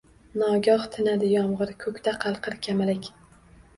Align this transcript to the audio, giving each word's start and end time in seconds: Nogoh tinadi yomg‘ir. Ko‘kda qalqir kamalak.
Nogoh 0.43 0.85
tinadi 0.95 1.29
yomg‘ir. 1.33 1.75
Ko‘kda 1.85 2.17
qalqir 2.27 2.59
kamalak. 2.69 3.11